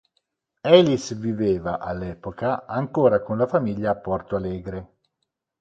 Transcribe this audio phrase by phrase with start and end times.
[0.77, 4.89] Elis viveva, all'epoca, ancora con la famiglia a Porto Alegre.